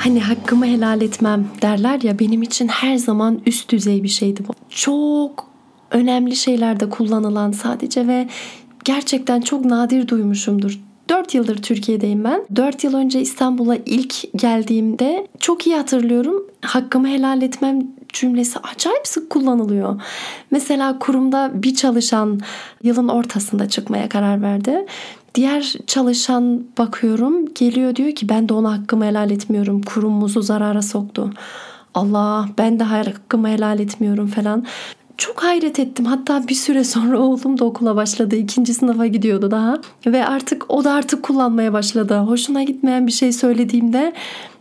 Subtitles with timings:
[0.00, 4.52] Hani hakkımı helal etmem derler ya benim için her zaman üst düzey bir şeydi bu.
[4.70, 5.46] Çok
[5.90, 8.28] önemli şeylerde kullanılan sadece ve
[8.84, 10.80] gerçekten çok nadir duymuşumdur.
[11.08, 12.46] 4 yıldır Türkiye'deyim ben.
[12.56, 16.46] 4 yıl önce İstanbul'a ilk geldiğimde çok iyi hatırlıyorum.
[16.62, 17.80] Hakkımı helal etmem
[18.12, 20.00] cümlesi acayip sık kullanılıyor.
[20.50, 22.40] Mesela kurumda bir çalışan
[22.82, 24.86] yılın ortasında çıkmaya karar verdi.
[25.34, 29.82] Diğer çalışan bakıyorum geliyor diyor ki ben de ona hakkımı helal etmiyorum.
[29.82, 31.30] Kurumumuzu zarara soktu.
[31.94, 34.66] Allah ben de hakkımı helal etmiyorum falan.
[35.16, 36.04] Çok hayret ettim.
[36.04, 38.36] Hatta bir süre sonra oğlum da okula başladı.
[38.36, 39.78] ikinci sınıfa gidiyordu daha.
[40.06, 42.18] Ve artık o da artık kullanmaya başladı.
[42.18, 44.12] Hoşuna gitmeyen bir şey söylediğimde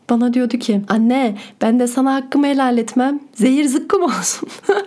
[0.10, 3.20] bana diyordu ki anne ben de sana hakkımı helal etmem.
[3.34, 4.50] Zehir zıkkım olsun.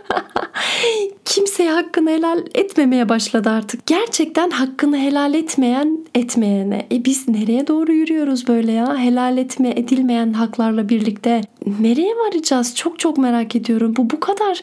[1.24, 3.86] Kimseye hakkını helal etmemeye başladı artık.
[3.86, 6.86] Gerçekten hakkını helal etmeyen etmeyene.
[6.92, 8.98] E biz nereye doğru yürüyoruz böyle ya?
[8.98, 11.40] Helal etme edilmeyen haklarla birlikte
[11.80, 12.74] nereye varacağız?
[12.76, 13.94] Çok çok merak ediyorum.
[13.96, 14.62] Bu bu kadar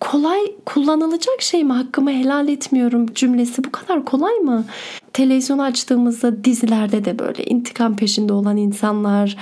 [0.00, 1.72] kolay kullanılacak şey mi?
[1.72, 4.64] Hakkımı helal etmiyorum cümlesi bu kadar kolay mı?
[5.12, 9.36] Televizyonu açtığımızda dizilerde de böyle intikam peşinde olan insanlar.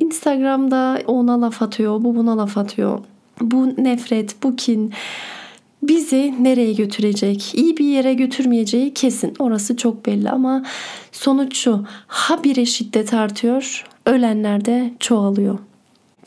[0.00, 2.98] Instagram'da ona laf atıyor, bu buna laf atıyor.
[3.40, 4.92] Bu nefret, bu kin
[5.82, 7.54] bizi nereye götürecek?
[7.54, 9.34] İyi bir yere götürmeyeceği kesin.
[9.38, 10.64] Orası çok belli ama
[11.12, 11.84] sonuç şu.
[12.06, 15.58] Ha bire şiddet artıyor, ölenler de çoğalıyor.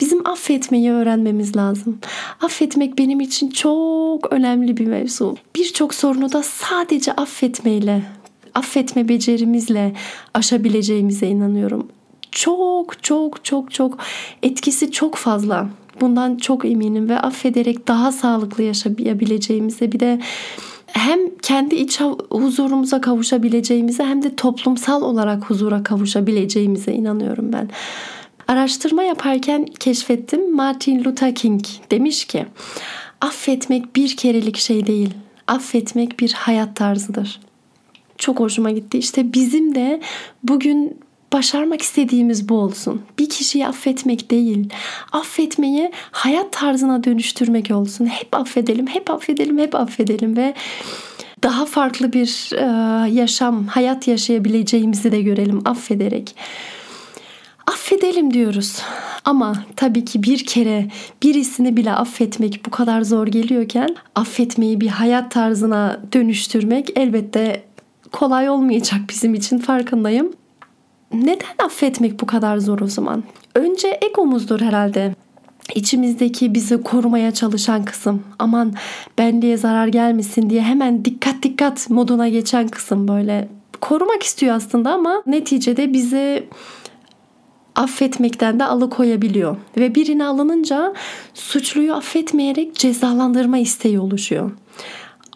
[0.00, 1.98] Bizim affetmeyi öğrenmemiz lazım.
[2.40, 5.36] Affetmek benim için çok önemli bir mevzu.
[5.56, 8.02] Birçok sorunu da sadece affetmeyle,
[8.54, 9.92] affetme becerimizle
[10.34, 11.88] aşabileceğimize inanıyorum.
[12.30, 13.98] Çok çok çok çok
[14.42, 15.68] etkisi çok fazla.
[16.00, 20.20] Bundan çok eminim ve affederek daha sağlıklı yaşayabileceğimize bir de
[20.86, 22.00] hem kendi iç
[22.30, 27.70] huzurumuza kavuşabileceğimize hem de toplumsal olarak huzura kavuşabileceğimize inanıyorum ben.
[28.48, 32.46] Araştırma yaparken keşfettim Martin Luther King demiş ki
[33.20, 35.10] affetmek bir kerelik şey değil.
[35.46, 37.40] Affetmek bir hayat tarzıdır.
[38.18, 38.98] Çok hoşuma gitti.
[38.98, 40.00] İşte bizim de
[40.42, 40.98] bugün
[41.32, 43.02] başarmak istediğimiz bu olsun.
[43.18, 44.68] Bir kişiyi affetmek değil,
[45.12, 48.06] affetmeyi hayat tarzına dönüştürmek olsun.
[48.06, 50.54] Hep affedelim, hep affedelim, hep affedelim ve
[51.42, 52.50] daha farklı bir
[53.10, 56.36] yaşam, hayat yaşayabileceğimizi de görelim affederek
[57.66, 58.82] affedelim diyoruz.
[59.24, 60.88] Ama tabii ki bir kere
[61.22, 67.62] birisini bile affetmek bu kadar zor geliyorken affetmeyi bir hayat tarzına dönüştürmek elbette
[68.12, 70.32] kolay olmayacak bizim için farkındayım.
[71.12, 73.22] Neden affetmek bu kadar zor o zaman?
[73.54, 75.14] Önce egomuzdur herhalde.
[75.74, 78.22] İçimizdeki bizi korumaya çalışan kısım.
[78.38, 78.74] Aman
[79.18, 83.48] benliğe zarar gelmesin diye hemen dikkat dikkat moduna geçen kısım böyle
[83.80, 86.48] korumak istiyor aslında ama neticede bizi
[87.74, 89.56] affetmekten de alıkoyabiliyor.
[89.76, 90.94] Ve birini alınınca
[91.34, 94.50] suçluyu affetmeyerek cezalandırma isteği oluşuyor.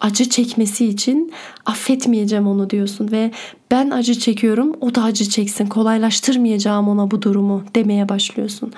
[0.01, 1.31] Acı çekmesi için
[1.65, 3.31] affetmeyeceğim onu diyorsun ve
[3.71, 8.73] ben acı çekiyorum o da acı çeksin kolaylaştırmayacağım ona bu durumu demeye başlıyorsun.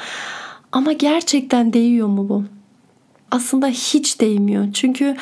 [0.71, 2.43] Ama gerçekten değiyor mu bu?
[3.31, 4.67] Aslında hiç değmiyor.
[4.73, 5.15] Çünkü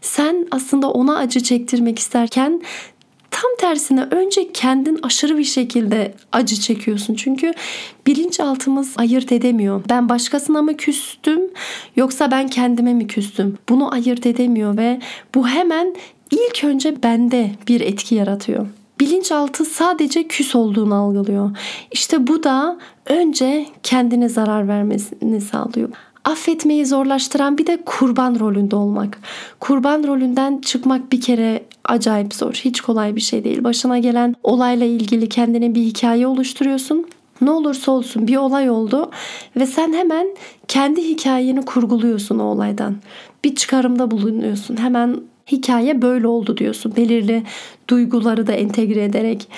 [0.00, 2.62] sen aslında ona acı çektirmek isterken
[3.44, 7.14] Tam tersine önce kendin aşırı bir şekilde acı çekiyorsun.
[7.14, 7.52] Çünkü
[8.06, 9.82] bilinçaltımız ayırt edemiyor.
[9.88, 11.40] Ben başkasına mı küstüm
[11.96, 13.58] yoksa ben kendime mi küstüm?
[13.68, 15.00] Bunu ayırt edemiyor ve
[15.34, 15.94] bu hemen
[16.30, 18.66] ilk önce bende bir etki yaratıyor.
[19.00, 21.50] Bilinçaltı sadece küs olduğunu algılıyor.
[21.92, 25.88] İşte bu da önce kendine zarar vermesini sağlıyor
[26.24, 29.18] affetmeyi zorlaştıran bir de kurban rolünde olmak.
[29.60, 32.52] Kurban rolünden çıkmak bir kere acayip zor.
[32.54, 33.64] Hiç kolay bir şey değil.
[33.64, 37.06] Başına gelen olayla ilgili kendine bir hikaye oluşturuyorsun.
[37.40, 39.10] Ne olursa olsun bir olay oldu
[39.56, 40.26] ve sen hemen
[40.68, 42.96] kendi hikayeni kurguluyorsun o olaydan.
[43.44, 44.76] Bir çıkarımda bulunuyorsun.
[44.76, 45.20] Hemen
[45.52, 46.96] hikaye böyle oldu diyorsun.
[46.96, 47.42] Belirli
[47.88, 49.48] duyguları da entegre ederek.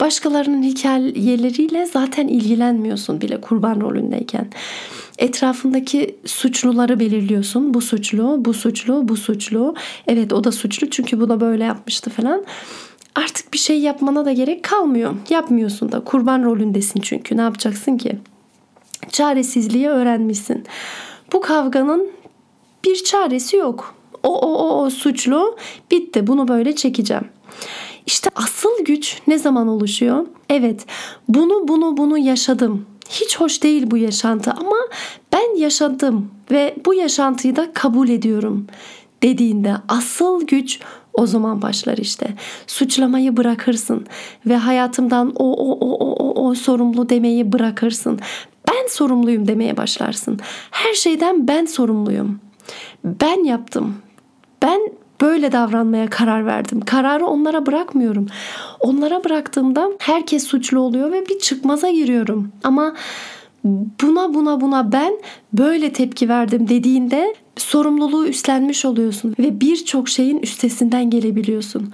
[0.00, 4.48] Başkalarının hikayeleriyle zaten ilgilenmiyorsun bile kurban rolündeyken.
[5.18, 7.74] Etrafındaki suçluları belirliyorsun.
[7.74, 9.74] Bu suçlu, bu suçlu, bu suçlu.
[10.06, 12.44] Evet o da suçlu çünkü bu da böyle yapmıştı falan.
[13.14, 15.14] Artık bir şey yapmana da gerek kalmıyor.
[15.30, 16.00] Yapmıyorsun da.
[16.00, 17.36] Kurban rolündesin çünkü.
[17.36, 18.18] Ne yapacaksın ki?
[19.08, 20.64] çaresizliği öğrenmişsin.
[21.32, 22.10] Bu kavganın
[22.84, 23.94] bir çaresi yok.
[24.22, 25.56] O o o, suçlu
[25.90, 27.24] bitti bunu böyle çekeceğim.
[28.06, 30.26] İşte asıl güç ne zaman oluşuyor?
[30.50, 30.86] Evet
[31.28, 32.86] bunu bunu bunu yaşadım.
[33.10, 34.76] Hiç hoş değil bu yaşantı ama
[35.32, 38.66] ben yaşadım ve bu yaşantıyı da kabul ediyorum
[39.22, 40.80] dediğinde asıl güç
[41.12, 42.34] o zaman başlar işte.
[42.66, 44.06] Suçlamayı bırakırsın
[44.46, 48.20] ve hayatımdan o o o o o, o sorumlu demeyi bırakırsın.
[48.68, 50.40] Ben sorumluyum demeye başlarsın.
[50.70, 52.40] Her şeyden ben sorumluyum.
[53.04, 53.96] Ben yaptım.
[54.62, 54.80] Ben
[55.20, 56.80] böyle davranmaya karar verdim.
[56.80, 58.26] Kararı onlara bırakmıyorum.
[58.80, 62.52] Onlara bıraktığımda herkes suçlu oluyor ve bir çıkmaza giriyorum.
[62.64, 62.94] Ama
[64.02, 65.12] buna buna buna ben
[65.52, 71.92] böyle tepki verdim dediğinde sorumluluğu üstlenmiş oluyorsun ve birçok şeyin üstesinden gelebiliyorsun.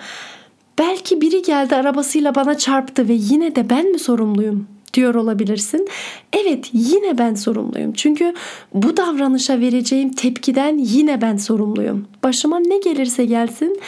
[0.79, 4.76] Belki biri geldi arabasıyla bana çarptı ve yine de ben mi sorumluyum?
[4.97, 5.89] Diyor olabilirsin.
[6.33, 7.93] Evet yine ben sorumluyum.
[7.93, 8.35] Çünkü
[8.75, 12.07] bu davranışa vereceğim tepkiden yine ben sorumluyum.
[12.25, 13.81] Başıma ne gelirse gelsin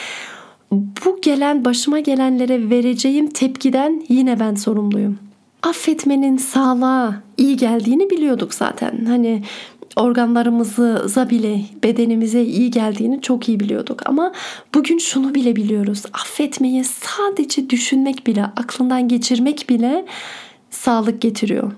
[0.71, 5.19] bu gelen başıma gelenlere vereceğim tepkiden yine ben sorumluyum.
[5.63, 9.05] Affetmenin sağlığa iyi geldiğini biliyorduk zaten.
[9.05, 9.43] Hani
[9.95, 14.01] organlarımıza bile bedenimize iyi geldiğini çok iyi biliyorduk.
[14.05, 14.33] Ama
[14.75, 16.03] bugün şunu bile biliyoruz.
[16.13, 20.05] Affetmeyi sadece düşünmek bile, aklından geçirmek bile
[20.79, 21.71] sağlık getiriyor.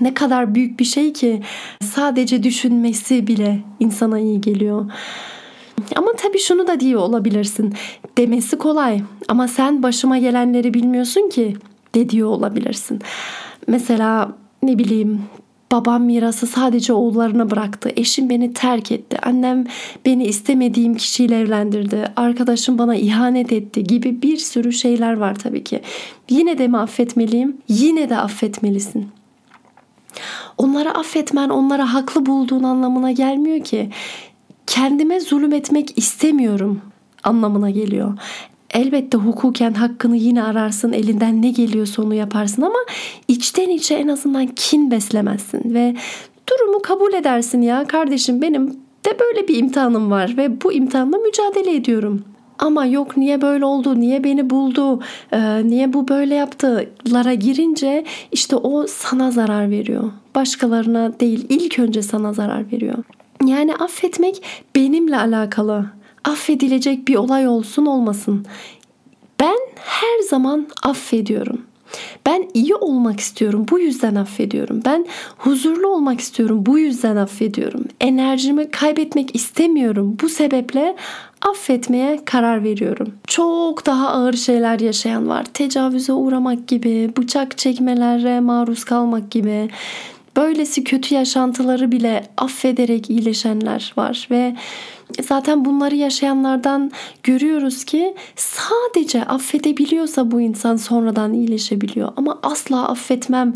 [0.00, 1.42] Ne kadar büyük bir şey ki
[1.82, 4.90] sadece düşünmesi bile insana iyi geliyor.
[5.96, 7.74] Ama tabii şunu da diye olabilirsin.
[8.18, 11.56] Demesi kolay ama sen başıma gelenleri bilmiyorsun ki
[11.94, 13.00] de diyor olabilirsin.
[13.66, 14.32] Mesela
[14.62, 15.22] ne bileyim
[15.74, 17.90] babam mirası sadece oğullarına bıraktı.
[17.96, 19.18] Eşim beni terk etti.
[19.22, 19.64] Annem
[20.06, 22.12] beni istemediğim kişiyle evlendirdi.
[22.16, 25.80] Arkadaşım bana ihanet etti gibi bir sürü şeyler var tabii ki.
[26.30, 27.56] Yine de mi affetmeliyim?
[27.68, 29.08] Yine de affetmelisin.
[30.58, 33.90] Onları affetmen onlara haklı bulduğun anlamına gelmiyor ki.
[34.66, 36.80] Kendime zulüm etmek istemiyorum
[37.24, 38.18] anlamına geliyor.
[38.70, 42.78] Elbette hukuken hakkını yine ararsın, elinden ne geliyorsa onu yaparsın ama
[43.28, 45.94] içten içe en azından kin beslemezsin ve
[46.50, 48.66] durumu kabul edersin ya kardeşim benim
[49.06, 52.24] de böyle bir imtihanım var ve bu imtihanla mücadele ediyorum.
[52.58, 55.00] Ama yok niye böyle oldu, niye beni buldu,
[55.64, 60.12] niye bu böyle yaptılara girince işte o sana zarar veriyor.
[60.34, 63.04] Başkalarına değil ilk önce sana zarar veriyor.
[63.46, 64.42] Yani affetmek
[64.76, 65.86] benimle alakalı
[66.24, 68.46] affedilecek bir olay olsun olmasın.
[69.40, 71.60] Ben her zaman affediyorum.
[72.26, 73.66] Ben iyi olmak istiyorum.
[73.70, 74.82] Bu yüzden affediyorum.
[74.84, 75.06] Ben
[75.38, 76.66] huzurlu olmak istiyorum.
[76.66, 77.84] Bu yüzden affediyorum.
[78.00, 80.16] Enerjimi kaybetmek istemiyorum.
[80.22, 80.96] Bu sebeple
[81.42, 83.12] affetmeye karar veriyorum.
[83.26, 85.44] Çok daha ağır şeyler yaşayan var.
[85.54, 89.70] Tecavüze uğramak gibi, bıçak çekmelere maruz kalmak gibi.
[90.36, 94.54] Böylesi kötü yaşantıları bile affederek iyileşenler var ve
[95.22, 96.90] Zaten bunları yaşayanlardan
[97.22, 102.12] görüyoruz ki sadece affedebiliyorsa bu insan sonradan iyileşebiliyor.
[102.16, 103.52] Ama asla affetmem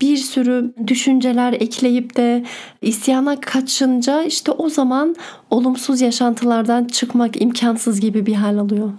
[0.00, 2.44] bir sürü düşünceler ekleyip de
[2.82, 5.16] isyana kaçınca işte o zaman
[5.50, 8.90] olumsuz yaşantılardan çıkmak imkansız gibi bir hal alıyor.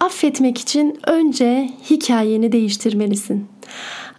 [0.00, 3.46] Affetmek için önce hikayeni değiştirmelisin.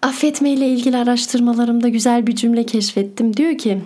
[0.03, 3.37] Affetme ile ilgili araştırmalarımda güzel bir cümle keşfettim.
[3.37, 3.81] Diyor ki: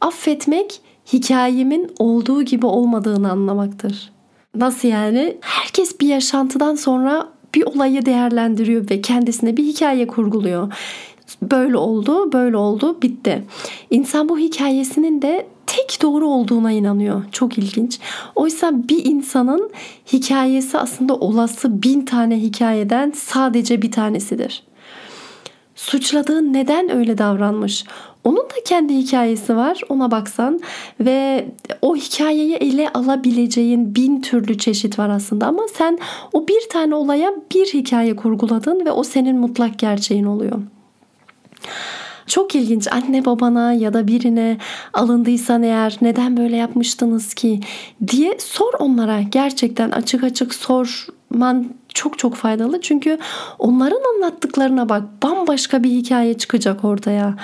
[0.00, 0.80] Affetmek
[1.12, 4.12] hikayemin olduğu gibi olmadığını anlamaktır.
[4.54, 5.36] Nasıl yani?
[5.40, 10.72] Herkes bir yaşantıdan sonra bir olayı değerlendiriyor ve kendisine bir hikaye kurguluyor.
[11.42, 13.44] Böyle oldu, böyle oldu, bitti.
[13.90, 17.22] İnsan bu hikayesinin de tek doğru olduğuna inanıyor.
[17.32, 17.98] Çok ilginç.
[18.34, 19.70] Oysa bir insanın
[20.12, 24.62] hikayesi aslında olası bin tane hikayeden sadece bir tanesidir.
[25.82, 27.84] Suçladığın neden öyle davranmış?
[28.24, 30.60] Onun da kendi hikayesi var ona baksan
[31.00, 31.48] ve
[31.82, 35.98] o hikayeyi ele alabileceğin bin türlü çeşit var aslında ama sen
[36.32, 40.58] o bir tane olaya bir hikaye kurguladın ve o senin mutlak gerçeğin oluyor.
[42.26, 44.58] Çok ilginç anne babana ya da birine
[44.92, 47.60] alındıysan eğer neden böyle yapmıştınız ki
[48.08, 53.18] diye sor onlara gerçekten açık açık sorman çok çok faydalı çünkü
[53.58, 57.36] onların anlattıklarına bak bambaşka bir hikaye çıkacak ortaya.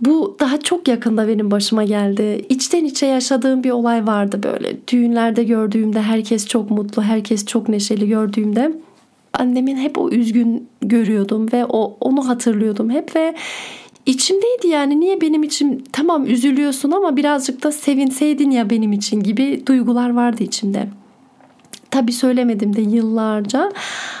[0.00, 2.46] Bu daha çok yakında benim başıma geldi.
[2.48, 4.76] İçten içe yaşadığım bir olay vardı böyle.
[4.88, 8.72] Düğünlerde gördüğümde herkes çok mutlu, herkes çok neşeli gördüğümde
[9.32, 13.34] annemin hep o üzgün görüyordum ve o onu hatırlıyordum hep ve
[14.06, 19.62] içimdeydi yani niye benim için tamam üzülüyorsun ama birazcık da sevinseydin ya benim için gibi
[19.66, 20.88] duygular vardı içimde.
[21.92, 23.72] Tabii söylemedim de yıllarca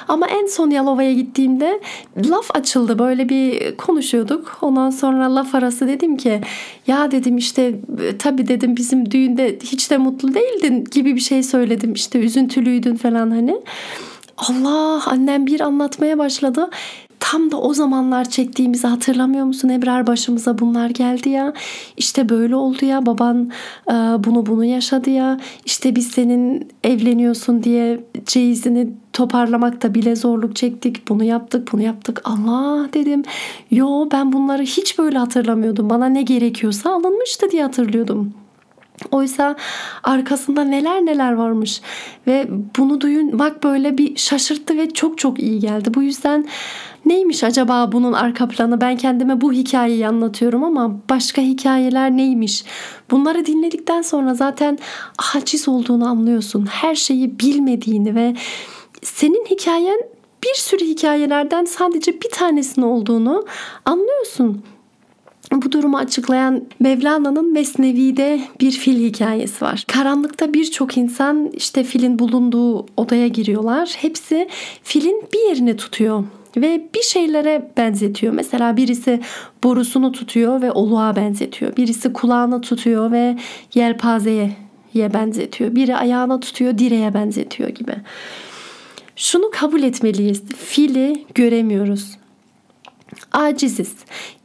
[0.08, 1.80] Ama en son Yalova'ya gittiğimde
[2.16, 2.98] laf açıldı.
[2.98, 4.58] Böyle bir konuşuyorduk.
[4.62, 6.40] Ondan sonra laf arası dedim ki
[6.86, 7.74] ya dedim işte
[8.18, 11.92] tabii dedim bizim düğünde hiç de mutlu değildin gibi bir şey söyledim.
[11.92, 13.56] İşte üzüntülüydün falan hani.
[14.36, 16.70] Allah annem bir anlatmaya başladı
[17.32, 19.68] tam da o zamanlar çektiğimizi hatırlamıyor musun?
[19.68, 21.52] Ebrar başımıza bunlar geldi ya.
[21.96, 23.06] İşte böyle oldu ya.
[23.06, 23.50] Baban
[23.88, 25.40] e, bunu bunu yaşadı ya.
[25.64, 31.08] İşte biz senin evleniyorsun diye ceyizini toparlamakta bile zorluk çektik.
[31.08, 32.20] Bunu yaptık bunu yaptık.
[32.24, 33.22] Allah dedim.
[33.70, 35.90] Yo ben bunları hiç böyle hatırlamıyordum.
[35.90, 38.34] Bana ne gerekiyorsa alınmıştı diye hatırlıyordum.
[39.10, 39.56] Oysa
[40.02, 41.80] arkasında neler neler varmış.
[42.26, 42.48] Ve
[42.78, 45.94] bunu duyun bak böyle bir şaşırttı ve çok çok iyi geldi.
[45.94, 46.46] Bu yüzden
[47.06, 48.80] neymiş acaba bunun arka planı?
[48.80, 52.64] Ben kendime bu hikayeyi anlatıyorum ama başka hikayeler neymiş?
[53.10, 54.78] Bunları dinledikten sonra zaten
[55.34, 56.66] aciz olduğunu anlıyorsun.
[56.66, 58.34] Her şeyi bilmediğini ve
[59.02, 60.00] senin hikayen
[60.44, 63.44] bir sürü hikayelerden sadece bir tanesinin olduğunu
[63.84, 64.62] anlıyorsun.
[65.52, 69.84] Bu durumu açıklayan Mevlana'nın Mesnevi'de bir fil hikayesi var.
[69.88, 73.94] Karanlıkta birçok insan işte filin bulunduğu odaya giriyorlar.
[73.98, 74.48] Hepsi
[74.82, 76.24] filin bir yerini tutuyor
[76.56, 78.32] ve bir şeylere benzetiyor.
[78.32, 79.20] Mesela birisi
[79.64, 81.76] borusunu tutuyor ve oluğa benzetiyor.
[81.76, 83.36] Birisi kulağını tutuyor ve
[83.74, 84.56] yelpazeye
[84.94, 85.74] benzetiyor.
[85.74, 87.94] Biri ayağına tutuyor, direğe benzetiyor gibi.
[89.16, 90.42] Şunu kabul etmeliyiz.
[90.56, 92.16] Fili göremiyoruz
[93.32, 93.94] aciziz.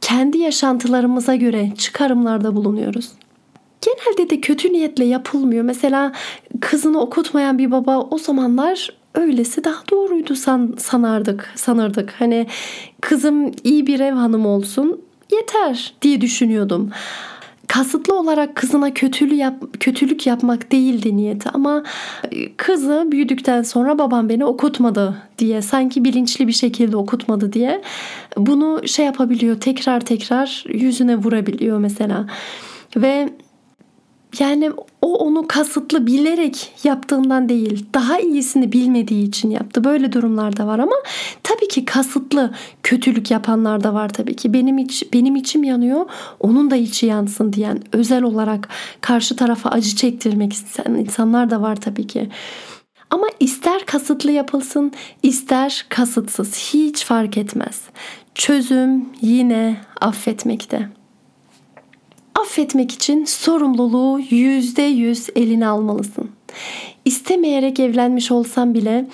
[0.00, 3.12] Kendi yaşantılarımıza göre çıkarımlarda bulunuyoruz.
[3.80, 5.64] Genelde de kötü niyetle yapılmıyor.
[5.64, 6.12] Mesela
[6.60, 12.14] kızını okutmayan bir baba o zamanlar öylesi daha doğruydu san, sanardık, sanırdık.
[12.18, 12.46] Hani
[13.00, 15.00] kızım iyi bir ev hanımı olsun
[15.32, 16.90] yeter diye düşünüyordum
[17.68, 21.82] kasıtlı olarak kızına kötülük yap, kötülük yapmak değildi niyeti ama
[22.32, 27.82] e, kızı büyüdükten sonra babam beni okutmadı diye sanki bilinçli bir şekilde okutmadı diye
[28.36, 32.26] bunu şey yapabiliyor tekrar tekrar yüzüne vurabiliyor mesela
[32.96, 33.28] ve
[34.38, 34.70] yani
[35.02, 39.84] o onu kasıtlı bilerek yaptığından değil daha iyisini bilmediği için yaptı.
[39.84, 40.96] Böyle durumlar da var ama
[41.42, 44.52] tabii ki kasıtlı kötülük yapanlar da var tabii ki.
[44.52, 46.06] Benim iç, benim içim yanıyor
[46.40, 48.68] onun da içi yansın diyen özel olarak
[49.00, 52.28] karşı tarafa acı çektirmek isteyen insanlar da var tabii ki.
[53.10, 54.92] Ama ister kasıtlı yapılsın,
[55.22, 57.80] ister kasıtsız hiç fark etmez.
[58.34, 60.97] Çözüm yine affetmekte
[62.40, 66.30] affetmek için sorumluluğu yüzde yüz eline almalısın.
[67.04, 69.06] İstemeyerek evlenmiş olsam bile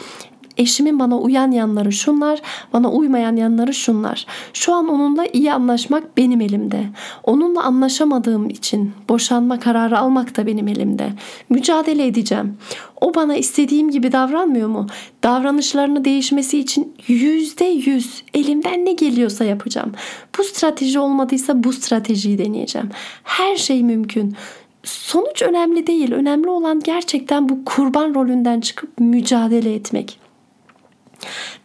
[0.56, 2.42] eşimin bana uyan yanları şunlar,
[2.72, 4.26] bana uymayan yanları şunlar.
[4.52, 6.84] Şu an onunla iyi anlaşmak benim elimde.
[7.22, 11.12] Onunla anlaşamadığım için boşanma kararı almak da benim elimde.
[11.50, 12.56] Mücadele edeceğim.
[13.00, 14.86] O bana istediğim gibi davranmıyor mu?
[15.22, 19.92] Davranışlarını değişmesi için yüzde yüz elimden ne geliyorsa yapacağım.
[20.38, 22.90] Bu strateji olmadıysa bu stratejiyi deneyeceğim.
[23.22, 24.36] Her şey mümkün
[24.84, 26.12] sonuç önemli değil.
[26.12, 30.23] Önemli olan gerçekten bu kurban rolünden çıkıp mücadele etmek.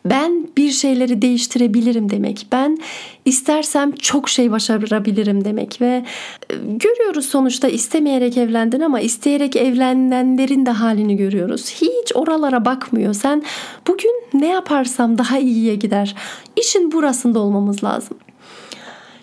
[0.05, 2.47] Ben bir şeyleri değiştirebilirim demek.
[2.51, 2.77] Ben
[3.25, 6.05] istersem çok şey başarabilirim demek ve
[6.49, 11.69] e, görüyoruz sonuçta istemeyerek evlendin ama isteyerek evlenenlerin de halini görüyoruz.
[11.81, 13.13] Hiç oralara bakmıyor.
[13.13, 13.43] Sen
[13.87, 16.15] bugün ne yaparsam daha iyiye gider.
[16.55, 18.17] İşin burasında olmamız lazım.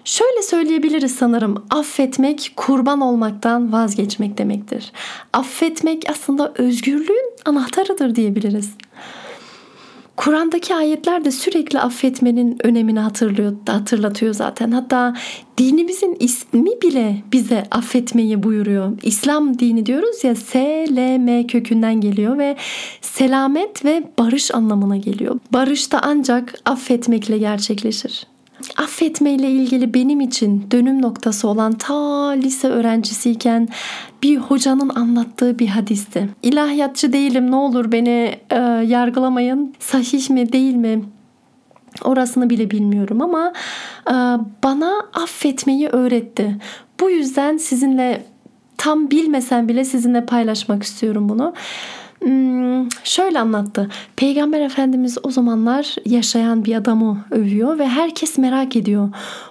[0.06, 1.64] Şöyle söyleyebiliriz sanırım.
[1.70, 4.92] Affetmek kurban olmaktan vazgeçmek demektir.
[5.32, 8.70] Affetmek aslında özgürlüğün anahtarıdır diyebiliriz.
[10.16, 14.70] Kur'an'daki ayetler de sürekli affetmenin önemini hatırlıyor, hatırlatıyor zaten.
[14.70, 15.14] Hatta
[15.58, 18.92] dinimizin ismi bile bize affetmeyi buyuruyor.
[19.02, 22.56] İslam dini diyoruz ya SLM kökünden geliyor ve
[23.00, 25.38] selamet ve barış anlamına geliyor.
[25.52, 28.26] Barış da ancak affetmekle gerçekleşir.
[28.76, 33.68] Affetmeyle ilgili benim için dönüm noktası olan ta lise öğrencisiyken
[34.22, 36.28] bir hocanın anlattığı bir hadisti.
[36.42, 39.74] İlahiyatçı değilim ne olur beni e, yargılamayın.
[39.78, 41.04] Sahih mi değil mi?
[42.04, 43.52] Orasını bile bilmiyorum ama
[44.10, 44.14] e,
[44.64, 46.56] bana affetmeyi öğretti.
[47.00, 48.26] Bu yüzden sizinle
[48.78, 51.54] tam bilmesem bile sizinle paylaşmak istiyorum bunu.
[52.22, 53.88] Hmm, şöyle anlattı.
[54.16, 59.08] Peygamber Efendimiz o zamanlar yaşayan bir adamı övüyor ve herkes merak ediyor.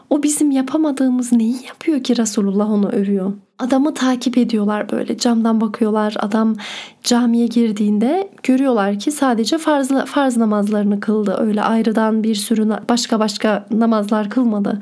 [0.09, 3.33] O bizim yapamadığımız neyi yapıyor ki Resulullah onu övüyor?
[3.59, 6.15] Adamı takip ediyorlar böyle camdan bakıyorlar.
[6.19, 6.55] Adam
[7.03, 11.37] camiye girdiğinde görüyorlar ki sadece farz, farz namazlarını kıldı.
[11.39, 14.79] Öyle ayrıdan bir sürü başka başka namazlar kılmadı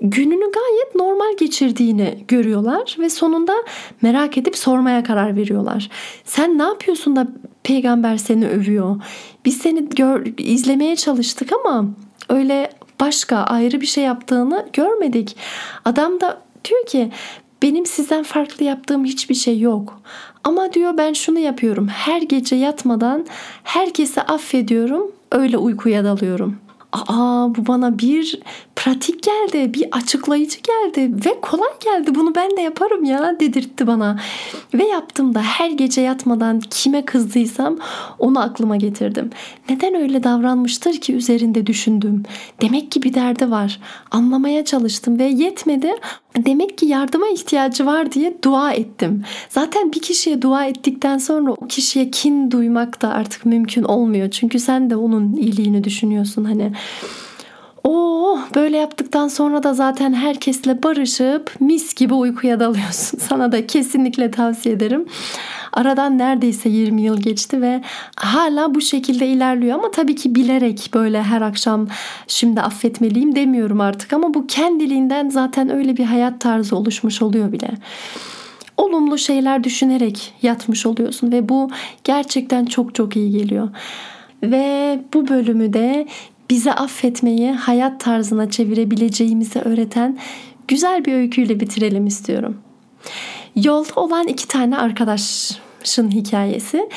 [0.00, 3.54] gününü gayet normal geçirdiğini görüyorlar ve sonunda
[4.02, 5.90] merak edip sormaya karar veriyorlar.
[6.24, 7.28] Sen ne yapıyorsun da
[7.62, 8.96] peygamber seni övüyor?
[9.44, 11.84] Biz seni gör, izlemeye çalıştık ama
[12.28, 15.36] öyle başka ayrı bir şey yaptığını görmedik.
[15.84, 17.10] Adam da diyor ki
[17.62, 20.02] benim sizden farklı yaptığım hiçbir şey yok.
[20.44, 21.88] Ama diyor ben şunu yapıyorum.
[21.88, 23.26] Her gece yatmadan
[23.64, 25.12] herkesi affediyorum.
[25.32, 26.56] Öyle uykuya dalıyorum.
[26.92, 28.40] Aa bu bana bir
[28.78, 32.14] pratik geldi, bir açıklayıcı geldi ve kolay geldi.
[32.14, 34.18] Bunu ben de yaparım ya dedirtti bana.
[34.74, 37.78] Ve yaptım da her gece yatmadan kime kızdıysam
[38.18, 39.30] onu aklıma getirdim.
[39.68, 42.22] Neden öyle davranmıştır ki üzerinde düşündüm.
[42.62, 43.80] Demek ki bir derdi var.
[44.10, 45.92] Anlamaya çalıştım ve yetmedi.
[46.36, 49.24] Demek ki yardıma ihtiyacı var diye dua ettim.
[49.48, 54.30] Zaten bir kişiye dua ettikten sonra o kişiye kin duymak da artık mümkün olmuyor.
[54.30, 56.72] Çünkü sen de onun iyiliğini düşünüyorsun hani.
[57.84, 63.18] Oo böyle yaptıktan sonra da zaten herkesle barışıp mis gibi uykuya dalıyorsun.
[63.28, 65.06] Sana da kesinlikle tavsiye ederim.
[65.72, 67.82] Aradan neredeyse 20 yıl geçti ve
[68.16, 71.88] hala bu şekilde ilerliyor ama tabii ki bilerek böyle her akşam
[72.26, 77.70] şimdi affetmeliyim demiyorum artık ama bu kendiliğinden zaten öyle bir hayat tarzı oluşmuş oluyor bile
[78.78, 81.70] olumlu şeyler düşünerek yatmış oluyorsun ve bu
[82.04, 83.68] gerçekten çok çok iyi geliyor.
[84.42, 86.06] Ve bu bölümü de
[86.50, 90.18] bize affetmeyi hayat tarzına çevirebileceğimizi öğreten
[90.68, 92.56] güzel bir öyküyle bitirelim istiyorum.
[93.56, 96.88] Yolda olan iki tane arkadaşın hikayesi.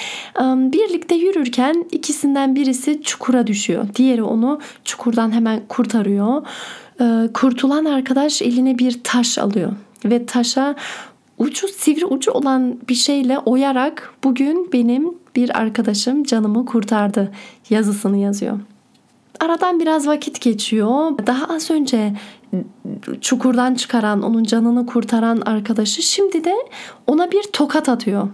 [0.46, 3.88] Birlikte yürürken ikisinden birisi çukura düşüyor.
[3.96, 6.48] Diğeri onu çukurdan hemen kurtarıyor.
[7.34, 9.72] Kurtulan arkadaş eline bir taş alıyor
[10.06, 10.76] ve taşa
[11.38, 17.32] ucu sivri ucu olan bir şeyle oyarak bugün benim bir arkadaşım canımı kurtardı
[17.70, 18.60] yazısını yazıyor.
[19.42, 21.12] Aradan biraz vakit geçiyor.
[21.28, 22.14] Daha az önce
[23.22, 26.56] çukurdan çıkaran, onun canını kurtaran arkadaşı şimdi de
[27.08, 28.28] ona bir tokat atıyor.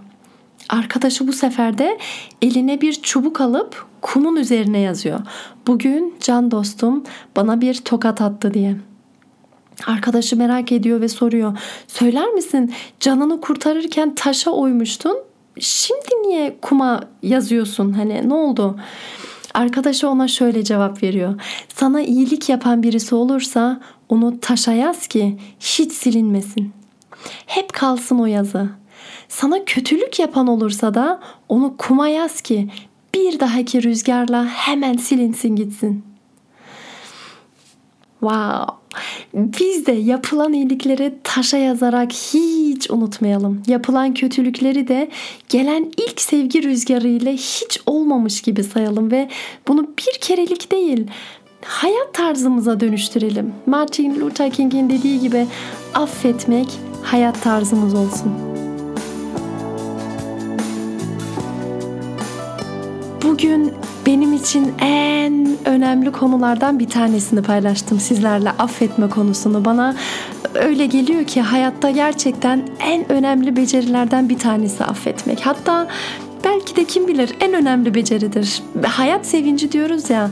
[0.68, 1.98] Arkadaşı bu sefer de
[2.42, 5.20] eline bir çubuk alıp kumun üzerine yazıyor.
[5.66, 7.04] Bugün can dostum
[7.36, 8.76] bana bir tokat attı diye.
[9.86, 11.58] Arkadaşı merak ediyor ve soruyor.
[11.86, 15.18] Söyler misin canını kurtarırken taşa oymuştun.
[15.60, 17.92] Şimdi niye kuma yazıyorsun?
[17.92, 18.76] Hani ne oldu?
[19.54, 21.40] Arkadaşı ona şöyle cevap veriyor.
[21.74, 26.72] Sana iyilik yapan birisi olursa onu taşa yaz ki hiç silinmesin.
[27.46, 28.68] Hep kalsın o yazı.
[29.28, 32.70] Sana kötülük yapan olursa da onu kuma yaz ki
[33.14, 36.07] bir dahaki rüzgarla hemen silinsin gitsin.
[38.20, 38.74] Wow.
[39.34, 43.62] Biz de yapılan iyilikleri taşa yazarak hiç unutmayalım.
[43.66, 45.08] Yapılan kötülükleri de
[45.48, 49.28] gelen ilk sevgi rüzgarı ile hiç olmamış gibi sayalım ve
[49.68, 51.06] bunu bir kerelik değil
[51.64, 53.54] hayat tarzımıza dönüştürelim.
[53.66, 55.46] Martin Luther King'in dediği gibi
[55.94, 56.68] affetmek
[57.02, 58.32] hayat tarzımız olsun.
[63.22, 63.72] Bugün
[64.08, 69.64] benim için en önemli konulardan bir tanesini paylaştım sizlerle affetme konusunu.
[69.64, 69.96] Bana
[70.54, 75.46] öyle geliyor ki hayatta gerçekten en önemli becerilerden bir tanesi affetmek.
[75.46, 75.88] Hatta
[76.44, 78.62] belki de kim bilir en önemli beceridir.
[78.82, 80.30] Hayat sevinci diyoruz ya.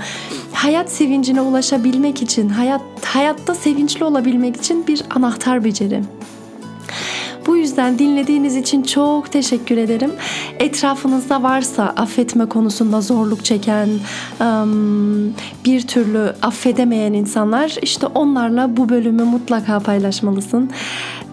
[0.52, 6.02] Hayat sevincine ulaşabilmek için, hayat hayatta sevinçli olabilmek için bir anahtar beceri.
[7.76, 10.12] Yüzden dinlediğiniz için çok teşekkür ederim.
[10.58, 13.88] Etrafınızda varsa affetme konusunda zorluk çeken,
[15.64, 20.70] bir türlü affedemeyen insanlar işte onlarla bu bölümü mutlaka paylaşmalısın.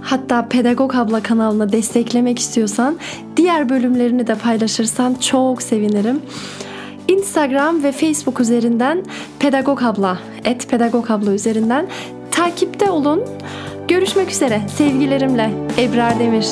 [0.01, 2.97] Hatta Pedagog Abla kanalına desteklemek istiyorsan
[3.37, 6.21] diğer bölümlerini de paylaşırsan çok sevinirim.
[7.07, 9.03] Instagram ve Facebook üzerinden
[9.39, 11.87] Pedagog Abla, et Pedagog Abla üzerinden
[12.31, 13.21] takipte olun.
[13.87, 16.47] Görüşmek üzere sevgilerimle Ebrar Demir.